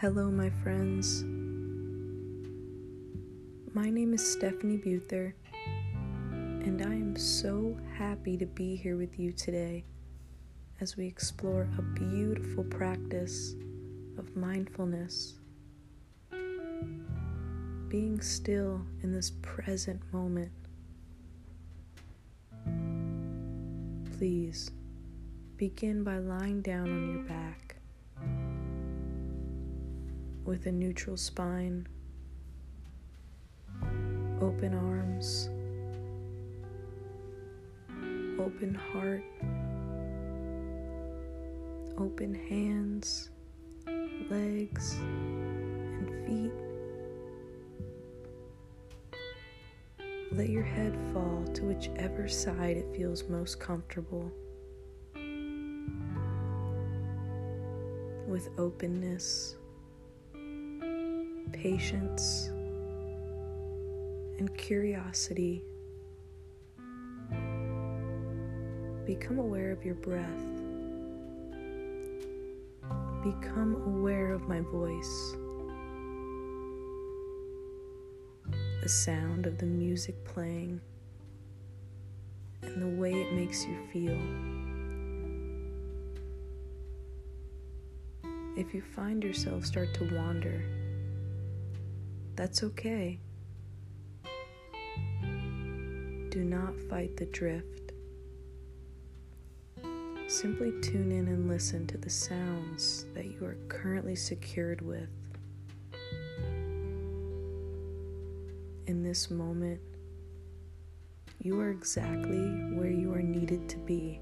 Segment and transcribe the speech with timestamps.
[0.00, 1.22] Hello, my friends.
[3.72, 5.36] My name is Stephanie Buther,
[6.32, 9.84] and I am so happy to be here with you today
[10.80, 13.54] as we explore a beautiful practice
[14.18, 15.34] of mindfulness.
[17.88, 20.52] Being still in this present moment.
[24.18, 24.72] Please
[25.56, 27.73] begin by lying down on your back
[30.44, 31.86] with a neutral spine,
[34.42, 35.48] open arms,
[38.38, 39.24] open heart,
[41.96, 43.30] open hands,
[44.28, 46.52] legs, and feet.
[50.32, 54.30] Let your head fall to whichever side it feels most comfortable.
[58.26, 59.56] With openness
[61.52, 62.48] patience,
[64.38, 65.62] and curiosity.
[69.06, 70.44] Become aware of your breath.
[73.22, 75.36] Become aware of my voice.
[78.82, 80.80] The sound of the music playing
[82.62, 84.18] and the way it makes you feel.
[88.56, 90.62] If you find yourself start to wander,
[92.36, 93.18] that's okay.
[96.30, 97.92] Do not fight the drift.
[100.26, 105.08] Simply tune in and listen to the sounds that you are currently secured with.
[108.86, 109.80] In this moment,
[111.40, 114.20] you are exactly where you are needed to be.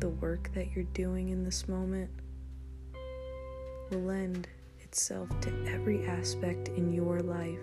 [0.00, 2.10] The work that you're doing in this moment
[3.92, 4.48] will lend
[4.80, 7.58] itself to every aspect in your life.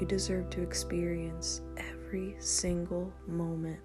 [0.00, 3.80] You deserve to experience every single moment.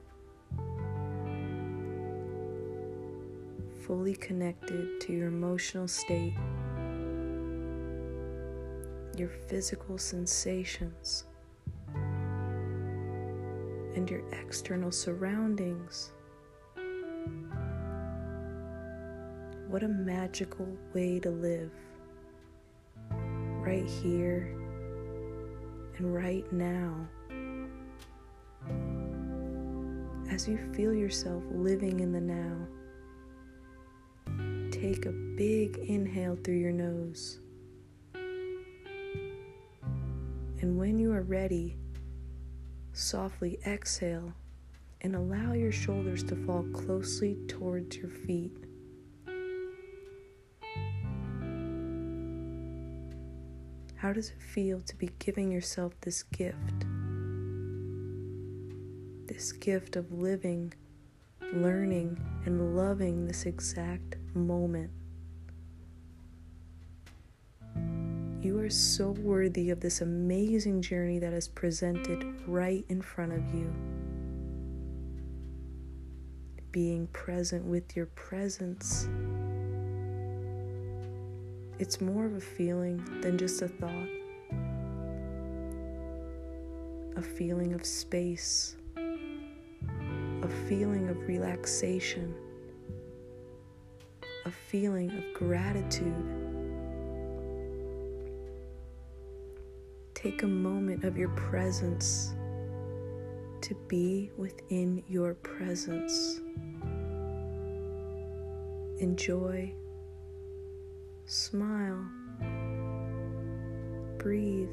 [3.85, 6.35] Fully connected to your emotional state,
[9.17, 11.25] your physical sensations,
[13.95, 16.11] and your external surroundings.
[19.73, 21.71] What a magical way to live.
[23.09, 24.55] Right here
[25.97, 27.07] and right now.
[30.29, 32.55] As you feel yourself living in the now,
[34.69, 37.39] take a big inhale through your nose.
[40.61, 41.77] And when you are ready,
[42.91, 44.33] softly exhale
[45.01, 48.55] and allow your shoulders to fall closely towards your feet.
[54.03, 56.83] How does it feel to be giving yourself this gift?
[59.27, 60.73] This gift of living,
[61.53, 64.91] learning, and loving this exact moment.
[68.41, 73.55] You are so worthy of this amazing journey that is presented right in front of
[73.55, 73.73] you.
[76.73, 79.07] Being present with your presence
[81.79, 84.07] it's more of a feeling than just a thought.
[87.15, 92.33] A feeling of space, a feeling of relaxation,
[94.45, 96.13] a feeling of gratitude.
[100.13, 102.33] Take a moment of your presence
[103.61, 106.41] to be within your presence.
[108.99, 109.73] Enjoy
[111.33, 112.05] Smile.
[114.19, 114.69] Breathe.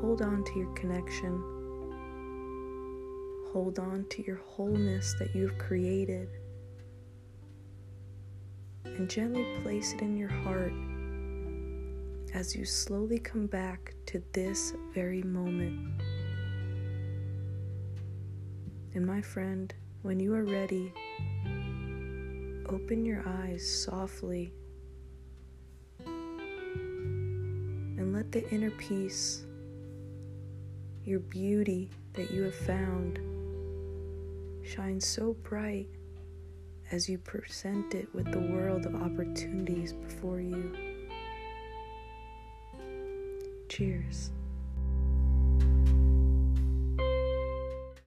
[0.00, 1.42] Hold on to your connection.
[3.52, 6.28] Hold on to your wholeness that you've created.
[8.84, 10.72] And gently place it in your heart
[12.32, 16.00] as you slowly come back to this very moment.
[18.94, 20.92] And my friend, when you are ready,
[22.68, 24.52] open your eyes softly
[26.04, 29.44] and let the inner peace,
[31.04, 33.18] your beauty that you have found,
[34.66, 35.88] shine so bright
[36.92, 40.72] as you present it with the world of opportunities before you.
[43.68, 44.30] Cheers.